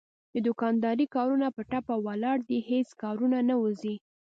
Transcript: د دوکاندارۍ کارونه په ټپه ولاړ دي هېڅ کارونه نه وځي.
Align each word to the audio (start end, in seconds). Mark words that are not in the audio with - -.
د 0.33 0.35
دوکاندارۍ 0.47 1.05
کارونه 1.15 1.47
په 1.55 1.61
ټپه 1.71 1.95
ولاړ 2.05 2.37
دي 2.49 2.59
هېڅ 2.71 2.87
کارونه 3.01 3.37
نه 3.49 3.55
وځي. 3.63 3.95